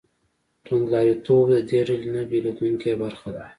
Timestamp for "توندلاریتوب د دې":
0.65-1.79